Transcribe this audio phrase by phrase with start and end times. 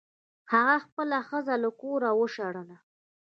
[0.51, 2.77] هغه خپله ښځه له کوره وشړله.